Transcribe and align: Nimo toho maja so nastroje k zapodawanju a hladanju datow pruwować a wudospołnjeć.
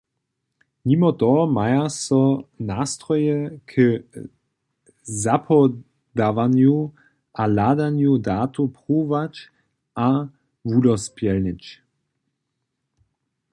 Nimo 0.89 1.09
toho 1.23 1.41
maja 1.57 1.83
so 2.05 2.21
nastroje 2.69 3.35
k 3.71 4.23
zapodawanju 5.25 6.77
a 7.41 7.47
hladanju 7.51 8.11
datow 8.27 8.67
pruwować 8.77 9.35
a 10.07 10.09
wudospołnjeć. 10.69 11.63